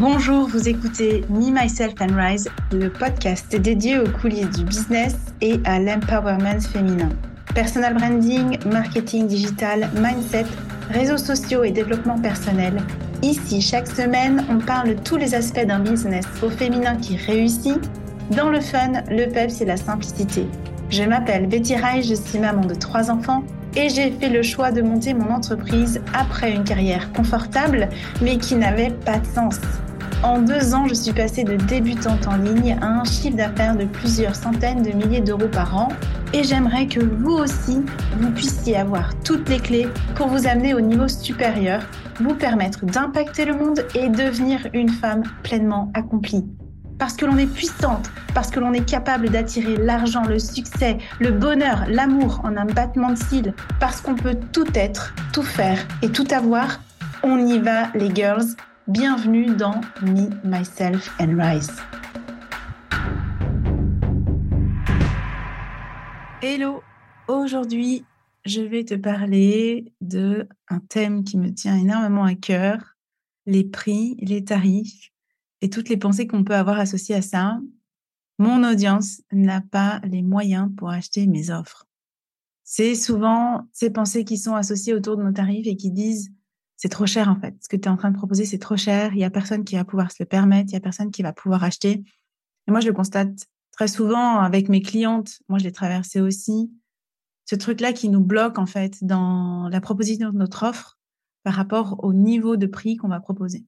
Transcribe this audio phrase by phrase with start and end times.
[0.00, 5.58] Bonjour, vous écoutez Me, Myself and Rise, le podcast dédié aux coulisses du business et
[5.64, 7.08] à l'empowerment féminin.
[7.52, 10.46] Personal branding, marketing digital, mindset,
[10.88, 12.80] réseaux sociaux et développement personnel.
[13.22, 17.80] Ici, chaque semaine, on parle de tous les aspects d'un business au féminin qui réussit,
[18.30, 20.46] dans le fun, le peps et la simplicité.
[20.90, 23.42] Je m'appelle Betty Rai, je suis maman de trois enfants
[23.74, 27.88] et j'ai fait le choix de monter mon entreprise après une carrière confortable
[28.22, 29.58] mais qui n'avait pas de sens.
[30.24, 33.84] En deux ans, je suis passée de débutante en ligne à un chiffre d'affaires de
[33.84, 35.88] plusieurs centaines de milliers d'euros par an.
[36.32, 37.84] Et j'aimerais que vous aussi,
[38.18, 39.86] vous puissiez avoir toutes les clés
[40.16, 41.82] pour vous amener au niveau supérieur,
[42.20, 46.44] vous permettre d'impacter le monde et devenir une femme pleinement accomplie.
[46.98, 51.30] Parce que l'on est puissante, parce que l'on est capable d'attirer l'argent, le succès, le
[51.30, 56.08] bonheur, l'amour en un battement de cils, parce qu'on peut tout être, tout faire et
[56.08, 56.80] tout avoir,
[57.22, 58.56] on y va les girls
[58.88, 61.70] Bienvenue dans Me, Myself and Rise.
[66.40, 66.82] Hello,
[67.28, 68.06] aujourd'hui
[68.46, 72.96] je vais te parler de un thème qui me tient énormément à cœur,
[73.44, 75.10] les prix, les tarifs
[75.60, 77.60] et toutes les pensées qu'on peut avoir associées à ça.
[78.38, 81.84] Mon audience n'a pas les moyens pour acheter mes offres.
[82.64, 86.32] C'est souvent ces pensées qui sont associées autour de nos tarifs et qui disent
[86.78, 87.54] c'est trop cher en fait.
[87.60, 89.12] Ce que tu es en train de proposer, c'est trop cher.
[89.12, 90.70] Il y a personne qui va pouvoir se le permettre.
[90.70, 92.04] Il y a personne qui va pouvoir acheter.
[92.66, 95.40] Et moi, je le constate très souvent avec mes clientes.
[95.48, 96.70] Moi, je l'ai traversé aussi.
[97.46, 100.98] Ce truc-là qui nous bloque en fait dans la proposition de notre offre
[101.42, 103.66] par rapport au niveau de prix qu'on va proposer.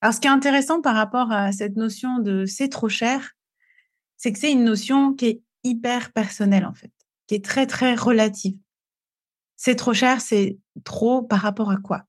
[0.00, 3.32] Alors, ce qui est intéressant par rapport à cette notion de c'est trop cher,
[4.16, 6.92] c'est que c'est une notion qui est hyper personnelle en fait,
[7.26, 8.56] qui est très très relative
[9.58, 12.04] c'est trop cher, c'est trop par rapport à quoi?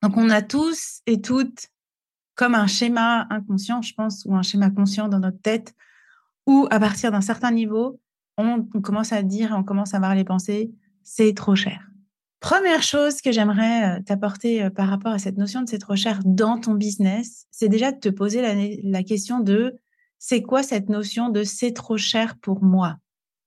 [0.00, 1.68] Donc on a tous et toutes
[2.34, 5.74] comme un schéma inconscient, je pense, ou un schéma conscient dans notre tête,
[6.46, 8.00] où à partir d'un certain niveau,
[8.38, 10.72] on, commence à dire, on commence à avoir les pensées,
[11.02, 11.88] c'est trop cher.
[12.40, 15.94] Première chose que j'aimerais euh, t'apporter euh, par rapport à cette notion de c'est trop
[15.94, 19.76] cher dans ton business, c'est déjà de te poser la, la question de
[20.18, 22.96] c'est quoi cette notion de c'est trop cher pour moi?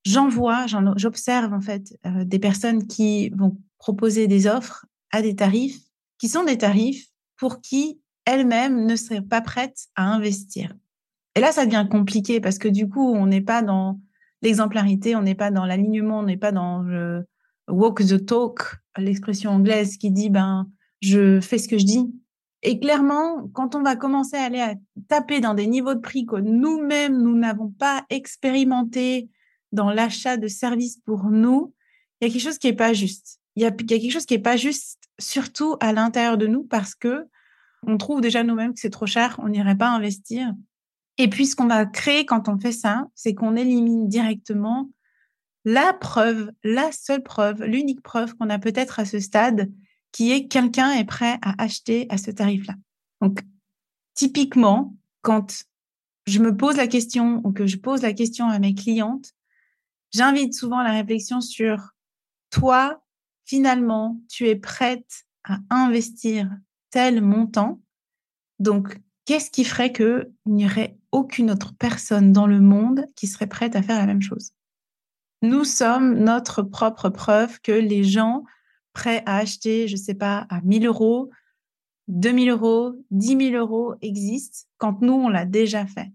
[0.06, 5.34] J'en vois, j'observe en fait euh, des personnes qui vont proposer des offres à des
[5.34, 5.80] tarifs
[6.18, 10.74] qui sont des tarifs pour qui elles-mêmes ne seraient pas prêtes à investir.
[11.34, 14.00] Et là, ça devient compliqué parce que du coup, on n'est pas dans
[14.42, 17.26] l'exemplarité, on n'est pas dans l'alignement, on n'est pas dans le
[17.68, 18.60] walk the talk,
[18.96, 20.70] l'expression anglaise qui dit ben
[21.02, 22.14] je fais ce que je dis.
[22.62, 24.74] Et clairement, quand on va commencer à aller à
[25.08, 29.28] taper dans des niveaux de prix que nous-mêmes nous n'avons pas expérimenté,
[29.72, 31.74] dans l'achat de services pour nous,
[32.20, 33.40] il y a quelque chose qui n'est pas juste.
[33.56, 36.94] Il y, a, quelque chose qui n'est pas juste, surtout à l'intérieur de nous, parce
[36.94, 37.26] que
[37.86, 40.52] on trouve déjà nous-mêmes que c'est trop cher, on n'irait pas investir.
[41.18, 44.90] Et puis, ce qu'on va créer quand on fait ça, c'est qu'on élimine directement
[45.64, 49.72] la preuve, la seule preuve, l'unique preuve qu'on a peut-être à ce stade,
[50.12, 52.74] qui est quelqu'un est prêt à acheter à ce tarif-là.
[53.20, 53.40] Donc,
[54.14, 55.64] typiquement, quand
[56.26, 59.32] je me pose la question ou que je pose la question à mes clientes,
[60.12, 61.94] j'invite souvent la réflexion sur
[62.50, 63.02] toi,
[63.44, 66.50] finalement, tu es prête à investir
[66.90, 67.80] tel montant.
[68.58, 73.46] Donc, qu'est-ce qui ferait qu'il n'y aurait aucune autre personne dans le monde qui serait
[73.46, 74.52] prête à faire la même chose?
[75.42, 78.44] Nous sommes notre propre preuve que les gens
[78.92, 81.30] prêts à acheter, je ne sais pas, à 1000 euros,
[82.08, 86.10] 2000 euros, 10 000 euros existent quand nous, on l'a déjà fait.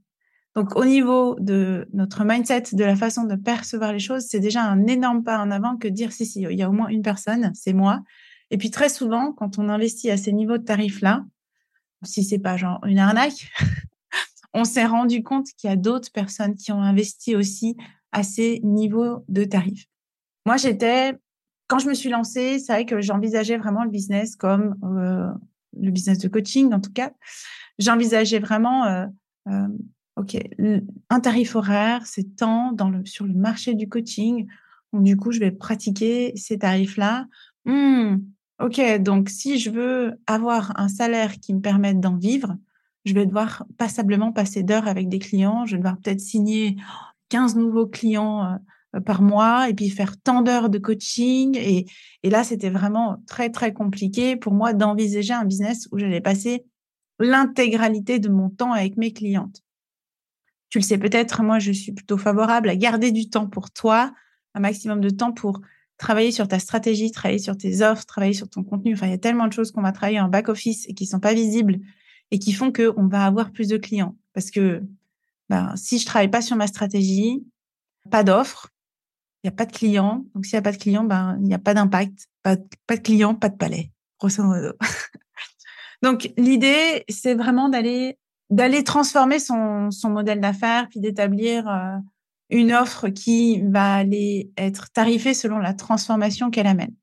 [0.56, 4.64] Donc, au niveau de notre mindset, de la façon de percevoir les choses, c'est déjà
[4.64, 7.02] un énorme pas en avant que dire si, si, il y a au moins une
[7.02, 8.02] personne, c'est moi.
[8.50, 11.24] Et puis, très souvent, quand on investit à ces niveaux de tarifs-là,
[12.04, 13.50] si c'est pas genre une arnaque,
[14.54, 17.78] on s'est rendu compte qu'il y a d'autres personnes qui ont investi aussi
[18.12, 19.86] à ces niveaux de tarifs.
[20.46, 21.14] Moi, j'étais,
[21.68, 25.32] quand je me suis lancée, c'est vrai que j'envisageais vraiment le business comme euh,
[25.80, 27.12] le business de coaching, en tout cas.
[27.80, 29.06] J'envisageais vraiment euh,
[29.48, 29.68] euh,
[30.18, 30.38] OK,
[31.10, 34.48] un tarif horaire, c'est tant dans le, sur le marché du coaching.
[34.92, 37.28] Donc, du coup, je vais pratiquer ces tarifs-là.
[37.66, 38.18] Mmh,
[38.62, 42.58] OK, donc si je veux avoir un salaire qui me permette d'en vivre,
[43.06, 45.66] je vais devoir passablement passer d'heures avec des clients.
[45.66, 46.76] Je vais devoir peut-être signer
[47.30, 48.60] 15 nouveaux clients
[48.96, 51.58] euh, par mois et puis faire tant d'heures de coaching.
[51.58, 51.86] Et,
[52.24, 56.66] et là, c'était vraiment très, très compliqué pour moi d'envisager un business où j'allais passer
[57.18, 59.64] l'intégralité de mon temps avec mes clientes
[60.72, 64.14] tu le sais peut-être, moi, je suis plutôt favorable à garder du temps pour toi,
[64.56, 65.62] un maximum de temps pour
[65.98, 68.94] travailler sur ta stratégie, travailler sur tes offres, travailler sur ton contenu.
[68.94, 71.20] Enfin, il y a tellement de choses qu'on va travailler en back-office et qui sont
[71.20, 71.80] pas visibles
[72.32, 74.16] et qui font qu'on va avoir plus de clients.
[74.34, 74.82] Parce que
[75.50, 77.46] ben, si je travaille pas sur ma stratégie,
[78.10, 78.70] pas d'offres,
[79.44, 80.26] il n'y a pas de clients.
[80.34, 82.30] Donc, s'il n'y a pas de clients, ben, il n'y a pas d'impact.
[82.44, 83.92] Pas, de clients, pas de palais.
[84.20, 84.72] Grosso modo.
[86.02, 88.18] Donc, l'idée, c'est vraiment d'aller
[88.52, 91.98] d'aller transformer son, son modèle d'affaires, puis d'établir euh,
[92.50, 96.94] une offre qui va aller être tarifée selon la transformation qu'elle amène.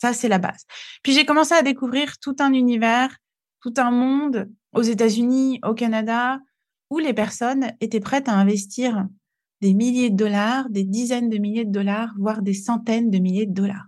[0.00, 0.64] Ça, c'est la base.
[1.02, 3.16] Puis j'ai commencé à découvrir tout un univers,
[3.60, 6.40] tout un monde aux États-Unis, au Canada,
[6.90, 9.06] où les personnes étaient prêtes à investir
[9.60, 13.46] des milliers de dollars, des dizaines de milliers de dollars, voire des centaines de milliers
[13.46, 13.86] de dollars.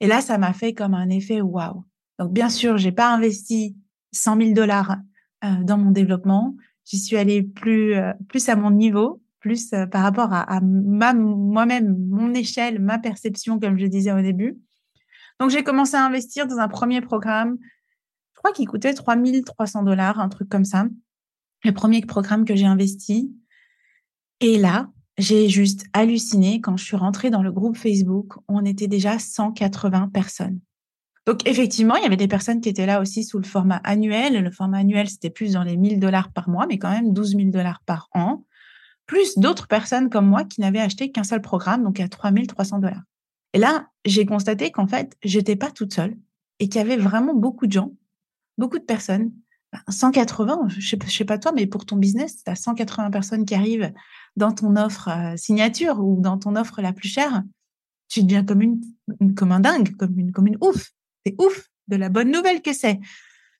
[0.00, 1.84] Et là, ça m'a fait comme un effet waouh.
[2.18, 3.76] Donc, bien sûr, j'ai pas investi
[4.12, 4.96] 100 000 dollars
[5.62, 6.56] dans mon développement.
[6.84, 11.96] J'y suis allée plus, euh, plus à mon niveau, plus euh, par rapport à, moi-même,
[12.08, 14.58] mon échelle, ma perception, comme je disais au début.
[15.40, 17.58] Donc, j'ai commencé à investir dans un premier programme,
[18.34, 20.86] je crois qu'il coûtait 3300 dollars, un truc comme ça.
[21.64, 23.34] Le premier programme que j'ai investi.
[24.40, 28.34] Et là, j'ai juste halluciné quand je suis rentrée dans le groupe Facebook.
[28.48, 30.60] On était déjà 180 personnes.
[31.26, 34.42] Donc, effectivement, il y avait des personnes qui étaient là aussi sous le format annuel.
[34.42, 37.36] Le format annuel, c'était plus dans les 1000 dollars par mois, mais quand même 12
[37.36, 38.44] 000 dollars par an.
[39.06, 43.02] Plus d'autres personnes comme moi qui n'avaient acheté qu'un seul programme, donc à 3300 dollars.
[43.54, 46.16] Et là, j'ai constaté qu'en fait, j'étais pas toute seule
[46.58, 47.92] et qu'il y avait vraiment beaucoup de gens,
[48.58, 49.32] beaucoup de personnes.
[49.88, 53.54] 180, je sais, sais pas toi, mais pour ton business, tu as 180 personnes qui
[53.54, 53.92] arrivent
[54.36, 57.42] dans ton offre euh, signature ou dans ton offre la plus chère.
[58.08, 58.80] Tu deviens comme une,
[59.34, 60.93] comme un dingue, comme une, comme une ouf
[61.24, 63.00] c'est ouf de la bonne nouvelle que c'est.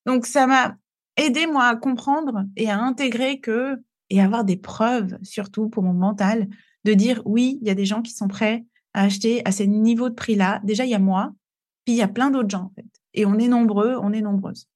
[0.06, 0.76] Donc ça m'a
[1.16, 5.94] aidé moi à comprendre et à intégrer que et avoir des preuves surtout pour mon
[5.94, 6.48] mental
[6.84, 9.66] de dire oui, il y a des gens qui sont prêts à acheter à ces
[9.66, 10.60] niveaux de prix-là.
[10.64, 11.32] Déjà il y a moi,
[11.84, 12.86] puis il y a plein d'autres gens en fait.
[13.14, 14.66] Et on est nombreux, on est nombreuses.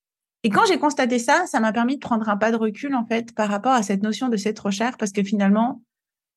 [0.44, 3.05] Et quand j'ai constaté ça, ça m'a permis de prendre un pas de recul en
[3.05, 5.82] fait par rapport à cette notion de c'est trop cher parce que finalement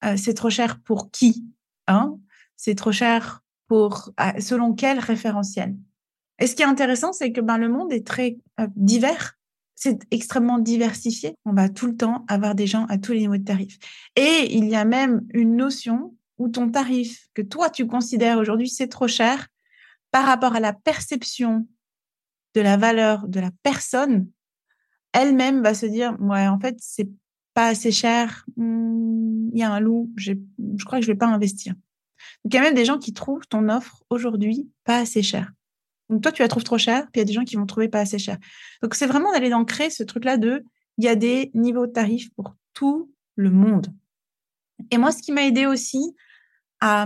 [0.04, 1.45] euh, c'est trop cher pour qui
[1.88, 2.18] hein?
[2.57, 5.75] C'est trop cher pour selon quel référentiel
[6.42, 9.38] et ce qui est intéressant, c'est que ben, le monde est très euh, divers.
[9.76, 11.36] C'est extrêmement diversifié.
[11.46, 13.78] On va tout le temps avoir des gens à tous les niveaux de tarifs.
[14.16, 18.70] Et il y a même une notion où ton tarif que toi, tu considères aujourd'hui,
[18.70, 19.48] c'est trop cher
[20.10, 21.68] par rapport à la perception
[22.56, 24.28] de la valeur de la personne,
[25.14, 27.10] elle-même va se dire, ouais, en fait, c'est
[27.54, 28.46] pas assez cher.
[28.58, 30.12] Hmm, il y a un loup.
[30.18, 30.34] Je
[30.86, 31.74] crois que je vais pas investir.
[32.44, 35.52] Donc, il y a même des gens qui trouvent ton offre aujourd'hui pas assez cher.
[36.12, 37.66] Donc toi, tu la trouves trop cher, puis il y a des gens qui vont
[37.66, 38.38] trouver pas assez cher.
[38.84, 40.63] Donc c'est vraiment d'aller créer ce truc-là de,
[40.98, 43.88] il y a des niveaux de tarifs pour tout le monde.
[44.92, 46.16] Et moi, ce qui m'a aidé aussi
[46.81, 47.06] à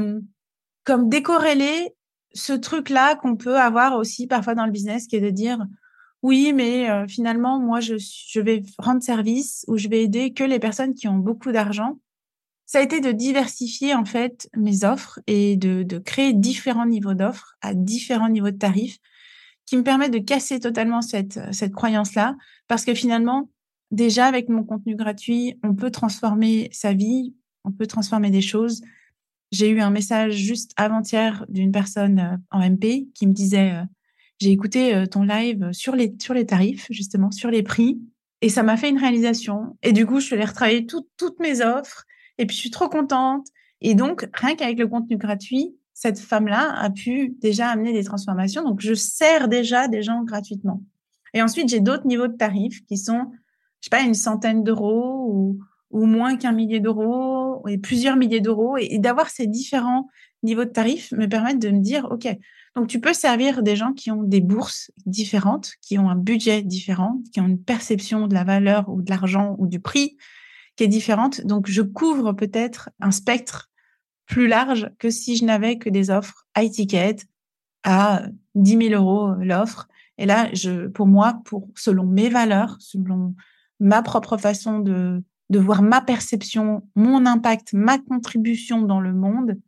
[0.86, 1.96] comme décorréler
[2.34, 5.66] ce truc-là qu'on peut avoir aussi parfois dans le business, qui est de dire,
[6.22, 10.44] oui, mais euh, finalement, moi, je, je vais rendre service ou je vais aider que
[10.44, 12.00] les personnes qui ont beaucoup d'argent
[12.66, 17.56] ça a été de diversifier en fait mes offres et de, créer différents niveaux d'offres
[17.62, 18.98] à différents niveaux de tarifs
[19.66, 22.36] qui me permettent de casser totalement cette, cette croyance-là
[22.68, 23.50] parce que finalement,
[23.92, 27.34] déjà avec mon contenu gratuit, on peut transformer sa vie,
[27.64, 28.82] on peut transformer des choses.
[29.52, 33.84] J'ai eu un message juste avant-hier d'une personne euh, en MP qui me disait euh,
[34.40, 38.00] j'ai écouté euh, ton live sur les, sur les tarifs, justement, sur les prix,
[38.42, 39.78] et ça m'a fait une réalisation.
[39.82, 42.06] Et du coup, je suis allée retravailler toutes mes offres
[42.38, 43.48] et puis, je suis trop contente.
[43.82, 48.64] Et donc, rien qu'avec le contenu gratuit, cette femme-là a pu déjà amener des transformations.
[48.64, 50.84] Donc, je sers déjà des gens gratuitement.
[51.34, 53.32] Et ensuite, j'ai d'autres niveaux de tarifs qui sont,
[53.82, 55.58] je sais pas, une centaine d'euros
[55.92, 58.76] ou, moins qu'un millier d'euros et plusieurs milliers d'euros.
[58.78, 60.08] Et, d'avoir ces différents
[60.44, 62.28] niveaux de tarifs me permettent de me dire, OK,
[62.76, 66.62] donc tu peux servir des gens qui ont des bourses différentes, qui ont un budget
[66.62, 70.18] différent, qui ont une perception de la valeur ou de l'argent ou du prix
[70.76, 71.42] qui est différente.
[71.46, 73.70] Donc, je couvre peut-être un spectre
[74.26, 77.18] plus large que si je n'avais que des offres high ticket
[77.84, 78.24] à
[78.56, 79.88] 10 000 euros euh, l'offre.
[80.18, 81.42] Et là, je, pour moi,
[81.76, 83.36] selon mes valeurs, selon
[83.80, 89.60] ma propre façon de, de voir ma perception, mon impact, ma contribution dans le monde,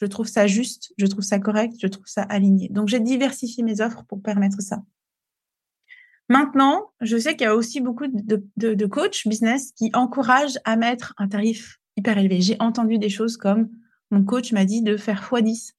[0.00, 2.68] je trouve ça juste, je trouve ça correct, je trouve ça aligné.
[2.68, 4.82] Donc, j'ai diversifié mes offres pour permettre ça.
[6.28, 11.14] Maintenant, je sais qu'il y a aussi beaucoup de, coachs business qui encouragent à mettre
[11.18, 12.40] un tarif hyper élevé.
[12.40, 13.68] J'ai entendu des choses comme
[14.10, 15.72] mon coach m'a dit de faire x10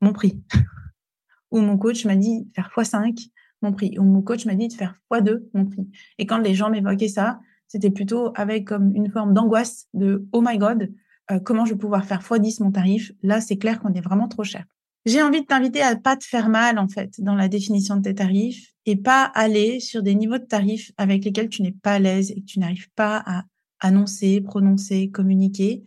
[0.00, 0.42] mon prix.
[1.50, 3.28] Ou mon coach m'a dit faire x5
[3.62, 3.96] mon prix.
[3.98, 5.88] Ou mon coach m'a dit de faire x2 mon prix.
[6.18, 10.42] Et quand les gens m'évoquaient ça, c'était plutôt avec comme une forme d'angoisse de oh
[10.44, 10.92] my god,
[11.30, 13.12] euh, comment je vais pouvoir faire x10 mon tarif?
[13.22, 14.64] Là, c'est clair qu'on est vraiment trop cher.
[15.04, 18.02] J'ai envie de t'inviter à pas te faire mal, en fait, dans la définition de
[18.02, 21.94] tes tarifs et pas aller sur des niveaux de tarifs avec lesquels tu n'es pas
[21.94, 23.44] à l'aise et que tu n'arrives pas à
[23.80, 25.84] annoncer, prononcer, communiquer.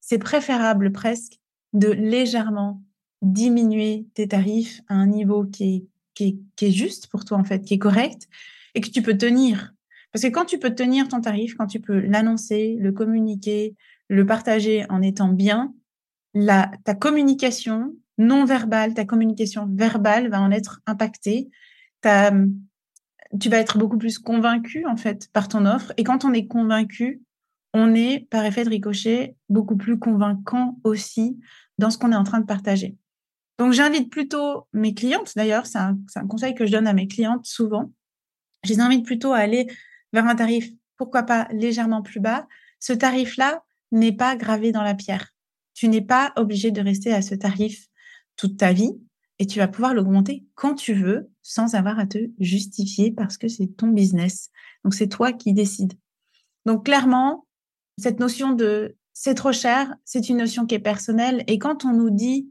[0.00, 1.38] C'est préférable presque
[1.72, 2.82] de légèrement
[3.22, 7.62] diminuer tes tarifs à un niveau qui est, qui est, juste pour toi, en fait,
[7.62, 8.28] qui est correct
[8.74, 9.72] et que tu peux tenir.
[10.12, 13.74] Parce que quand tu peux tenir ton tarif, quand tu peux l'annoncer, le communiquer,
[14.08, 15.72] le partager en étant bien,
[16.34, 21.50] la, ta communication non verbale, ta communication verbale va en être impactée.
[22.02, 25.92] tu vas être beaucoup plus convaincu en fait par ton offre.
[25.96, 27.22] Et quand on est convaincu,
[27.72, 31.38] on est par effet de ricochet beaucoup plus convaincant aussi
[31.78, 32.96] dans ce qu'on est en train de partager.
[33.58, 37.06] Donc j'invite plutôt mes clientes, d'ailleurs c'est un, un, conseil que je donne à mes
[37.06, 37.92] clientes souvent,
[38.64, 39.66] je les invite plutôt à aller
[40.12, 42.46] vers un tarif, pourquoi pas légèrement plus bas.
[42.80, 43.62] Ce tarif-là
[43.92, 45.28] n'est pas gravé dans la pierre.
[45.74, 47.89] Tu n'es pas obligé de rester à ce tarif
[48.40, 48.98] toute ta vie
[49.38, 53.48] et tu vas pouvoir l'augmenter quand tu veux sans avoir à te justifier parce que
[53.48, 54.48] c'est ton business.
[54.82, 55.92] Donc c'est toi qui décides.
[56.64, 57.46] Donc clairement,
[57.98, 61.92] cette notion de c'est trop cher, c'est une notion qui est personnelle et quand on
[61.92, 62.50] nous dit,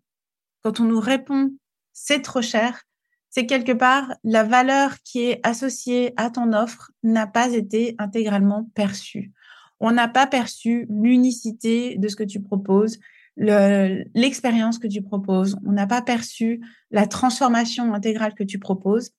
[0.61, 1.51] quand on nous répond
[1.91, 2.83] c'est trop cher,
[3.31, 8.69] c'est quelque part la valeur qui est associée à ton offre n'a pas été intégralement
[8.75, 9.31] perçue.
[9.79, 12.99] On n'a pas perçu l'unicité de ce que tu proposes,
[13.39, 15.57] l'expérience que tu proposes.
[15.65, 19.11] On n'a pas perçu la transformation intégrale que tu proposes.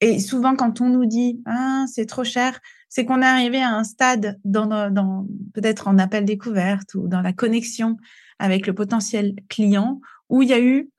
[0.00, 2.58] Et souvent, quand on nous dit ah, c'est trop cher,
[2.88, 7.20] c'est qu'on est arrivé à un stade dans, dans peut-être en appel découverte ou dans
[7.20, 7.96] la connexion
[8.38, 10.90] avec le potentiel client où il y a eu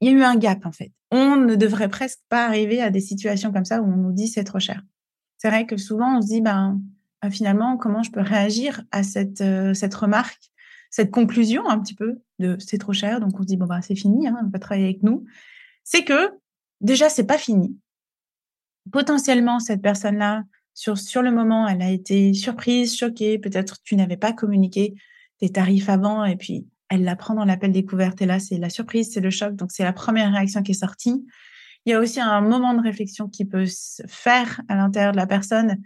[0.00, 0.92] il y a eu un gap en fait.
[1.10, 4.28] On ne devrait presque pas arriver à des situations comme ça où on nous dit
[4.28, 4.82] c'est trop cher.
[5.38, 6.80] C'est vrai que souvent on se dit ben
[7.30, 10.50] finalement comment je peux réagir à cette euh, cette remarque
[10.96, 13.82] cette conclusion un petit peu de c'est trop cher, donc on se dit bon bah
[13.82, 15.26] c'est fini, hein, on va travailler avec nous.
[15.84, 16.30] C'est que
[16.80, 17.76] déjà c'est pas fini.
[18.90, 24.16] Potentiellement cette personne-là sur sur le moment, elle a été surprise, choquée, peut-être tu n'avais
[24.16, 24.94] pas communiqué
[25.38, 28.70] tes tarifs avant et puis elle la prend dans l'appel découverte et là c'est la
[28.70, 31.26] surprise, c'est le choc, donc c'est la première réaction qui est sortie.
[31.84, 35.18] Il y a aussi un moment de réflexion qui peut se faire à l'intérieur de
[35.18, 35.76] la personne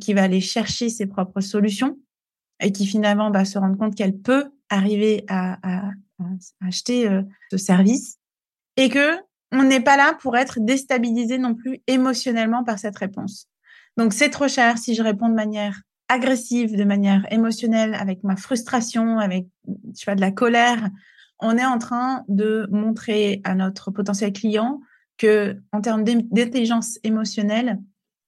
[0.00, 1.98] qui va aller chercher ses propres solutions
[2.60, 5.58] et qui finalement va se rendre compte qu'elle peut arriver à,
[6.66, 8.18] acheter euh, ce service
[8.76, 9.16] et que
[9.52, 13.48] on n'est pas là pour être déstabilisé non plus émotionnellement par cette réponse.
[13.96, 18.36] Donc c'est trop cher si je réponds de manière agressive, de manière émotionnelle, avec ma
[18.36, 20.88] frustration, avec je sais de la colère.
[21.40, 24.80] On est en train de montrer à notre potentiel client
[25.18, 27.78] que en termes d'intelligence émotionnelle,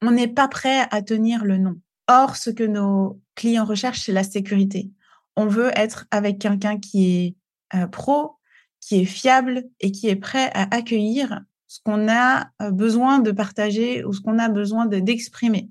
[0.01, 1.77] on n'est pas prêt à tenir le non.
[2.09, 4.91] Or, ce que nos clients recherchent, c'est la sécurité
[5.37, 7.37] on veut être avec quelqu'un qui est
[7.75, 8.37] euh, pro,
[8.81, 13.31] qui est fiable et qui est prêt à accueillir ce qu'on a euh, besoin de
[13.31, 15.71] partager ou ce qu'on a besoin d'exprimer.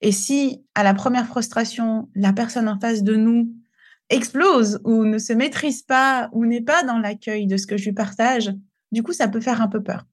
[0.00, 3.52] et si à la première frustration, la personne en face de nous
[4.10, 7.86] explose ou ne se maîtrise pas ou n'est pas dans l'accueil de ce que je
[7.86, 8.52] lui partage,
[8.92, 10.06] du coup, ça peut faire un peu peur.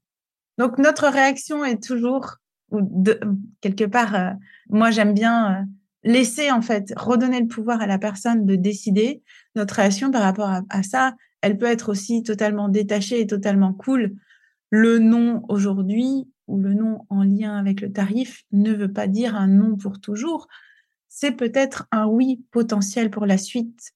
[0.58, 2.38] Donc, notre réaction est toujours,
[2.72, 3.20] ou de,
[3.62, 4.32] quelque part, euh,
[4.70, 5.68] moi j'aime bien
[6.04, 9.22] laisser en fait redonner le pouvoir à la personne de décider
[9.56, 11.16] notre réaction par rapport à, ça.
[11.42, 14.16] Elle peut être aussi totalement détachée et totalement cool.
[14.70, 19.36] Le non aujourd'hui ou le non en lien avec le tarif ne veut pas dire
[19.36, 20.48] un non pour toujours.
[21.08, 23.92] C'est peut-être un oui potentiel pour la suite.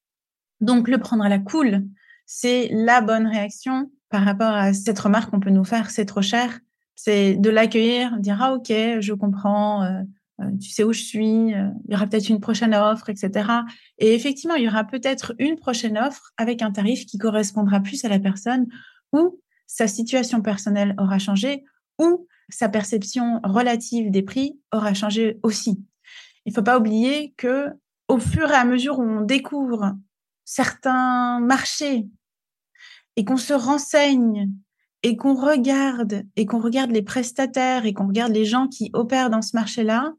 [0.62, 1.86] Donc le prendre à la cool
[2.28, 6.22] c'est la bonne réaction par rapport à cette remarque qu'on peut nous faire c'est trop
[6.22, 6.60] cher.
[6.96, 10.02] C'est de l'accueillir dire ah ok je comprends euh,
[10.62, 13.50] tu sais où je suis, euh, il y aura peut-être une prochaine offre, etc.
[14.00, 18.04] Et effectivement, il y aura peut-être une prochaine offre avec un tarif qui correspondra plus
[18.06, 18.68] à la personne
[19.14, 21.64] ou sa situation personnelle aura changé
[22.00, 25.84] ou sa perception relative des prix aura changé aussi.
[26.46, 27.70] Il ne faut pas oublier que
[28.08, 29.96] au fur et à mesure où on découvre
[30.44, 32.08] certains marchés
[33.16, 34.52] et qu'on se renseigne
[35.02, 39.30] et qu'on regarde et qu'on regarde les prestataires et qu'on regarde les gens qui opèrent
[39.30, 40.14] dans ce marché-là,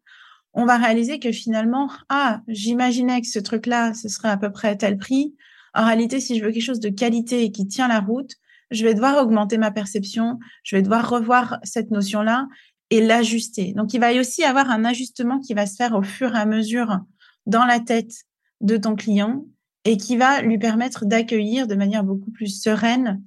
[0.57, 4.75] on va réaliser que finalement, ah, j'imaginais que ce truc-là, ce serait à peu près
[4.77, 5.35] tel prix.
[5.75, 8.33] En réalité, si je veux quelque chose de qualité et qui tient la route,
[8.71, 12.49] je vais devoir augmenter ma perception, je vais devoir revoir cette notion-là
[12.89, 13.75] et l'ajuster.
[13.75, 16.39] Donc, il va y aussi avoir un ajustement qui va se faire au fur et
[16.39, 17.01] à mesure
[17.45, 18.15] dans la tête
[18.63, 19.45] de ton client
[19.85, 23.23] et qui va lui permettre d'accueillir de manière beaucoup plus sereine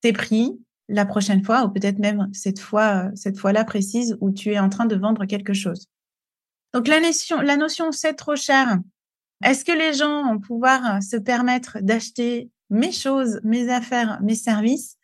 [0.00, 0.58] tes prix
[0.88, 4.68] la prochaine fois ou peut-être même cette fois, cette fois-là précise où tu es en
[4.68, 5.86] train de vendre quelque chose.
[6.72, 8.78] Donc la notion, la notion c'est trop cher.
[9.44, 14.96] Est-ce que les gens vont pouvoir se permettre d'acheter mes choses, mes affaires, mes services?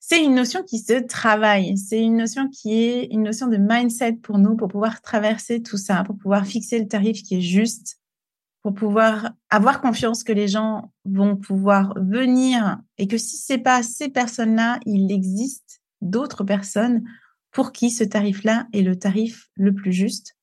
[0.00, 1.76] C'est une notion qui se travaille.
[1.76, 5.76] C'est une notion qui est une notion de mindset pour nous, pour pouvoir traverser tout
[5.76, 8.00] ça, pour pouvoir fixer le tarif qui est juste,
[8.62, 13.82] pour pouvoir avoir confiance que les gens vont pouvoir venir et que si c'est pas
[13.82, 17.04] ces personnes-là, il existe d'autres personnes
[17.50, 20.37] pour qui ce tarif-là est le tarif le plus juste.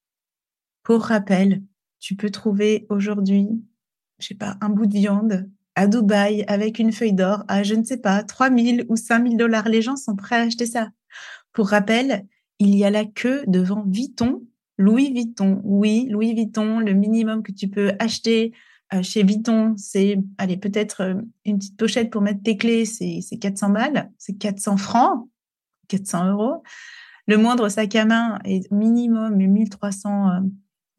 [0.86, 1.63] Pour rappel,
[2.00, 3.50] tu peux trouver aujourd'hui,
[4.20, 7.74] je sais pas, un bout de viande à Dubaï avec une feuille d'or à, je
[7.74, 9.68] ne sais pas, 3000 ou 5000 dollars.
[9.68, 10.92] Les gens sont prêts à acheter ça.
[11.54, 12.27] Pour rappel,
[12.60, 14.44] il y a la queue devant Vuitton,
[14.77, 15.60] Louis Vuitton.
[15.63, 18.54] Oui, Louis Vuitton, le minimum que tu peux acheter
[18.94, 21.15] euh, chez Vuitton, c'est, allez, peut-être euh,
[21.46, 25.27] une petite pochette pour mettre tes clés, c'est 400 balles, c'est 400 francs,
[25.88, 26.63] 400 euros.
[27.25, 30.44] Le moindre sac à main est minimum 1300,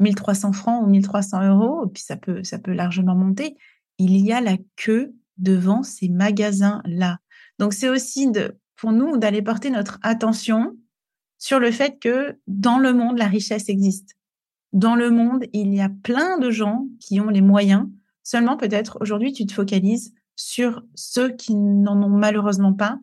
[0.00, 3.57] 1300 euh, francs ou 1300 euros, puis ça peut, ça peut largement monter
[3.99, 7.19] il y a la queue devant ces magasins-là.
[7.59, 10.76] Donc, c'est aussi de, pour nous d'aller porter notre attention
[11.38, 14.17] sur le fait que dans le monde, la richesse existe.
[14.73, 17.87] Dans le monde, il y a plein de gens qui ont les moyens.
[18.23, 22.99] Seulement, peut-être, aujourd'hui, tu te focalises sur ceux qui n'en ont malheureusement pas.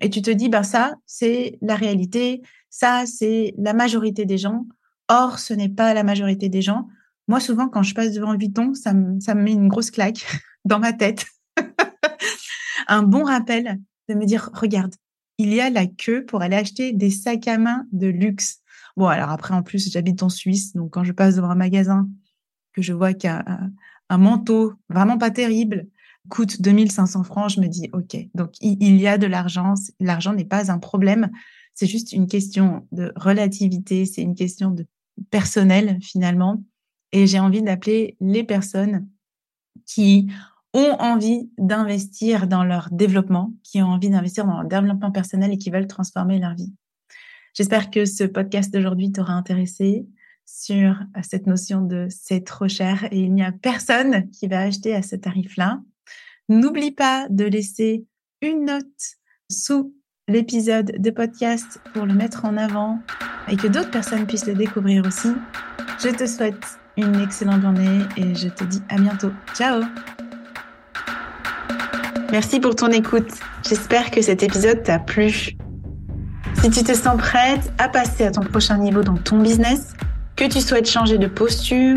[0.00, 2.42] Et tu te dis, bah, ça, c'est la réalité.
[2.70, 4.66] Ça, c'est la majorité des gens.
[5.08, 6.88] Or, ce n'est pas la majorité des gens.
[7.26, 10.26] Moi, souvent, quand je passe devant Vuitton, ça me, met une grosse claque
[10.64, 11.26] dans ma tête.
[12.88, 14.94] un bon rappel de me dire, regarde,
[15.38, 18.58] il y a la queue pour aller acheter des sacs à main de luxe.
[18.96, 22.08] Bon, alors après, en plus, j'habite en Suisse, donc quand je passe devant un magasin,
[22.72, 23.44] que je vois qu'un
[24.10, 25.86] un manteau vraiment pas terrible
[26.28, 30.44] coûte 2500 francs, je me dis, OK, donc il y a de l'argent, l'argent n'est
[30.44, 31.30] pas un problème,
[31.74, 34.86] c'est juste une question de relativité, c'est une question de
[35.30, 36.62] personnel finalement.
[37.12, 39.08] Et j'ai envie d'appeler les personnes
[39.86, 40.28] qui
[40.74, 45.58] ont envie d'investir dans leur développement, qui ont envie d'investir dans leur développement personnel et
[45.58, 46.72] qui veulent transformer leur vie.
[47.54, 50.06] J'espère que ce podcast d'aujourd'hui t'aura intéressé
[50.44, 54.94] sur cette notion de c'est trop cher et il n'y a personne qui va acheter
[54.94, 55.82] à ce tarif-là.
[56.48, 58.06] N'oublie pas de laisser
[58.40, 59.16] une note
[59.50, 59.94] sous
[60.28, 63.00] l'épisode de podcast pour le mettre en avant
[63.50, 65.32] et que d'autres personnes puissent le découvrir aussi.
[66.02, 69.32] Je te souhaite une excellente journée et je te dis à bientôt.
[69.54, 69.82] Ciao
[72.30, 73.30] Merci pour ton écoute.
[73.66, 75.56] J'espère que cet épisode t'a plu.
[76.60, 79.94] Si tu te sens prête à passer à ton prochain niveau dans ton business,
[80.36, 81.96] que tu souhaites changer de posture,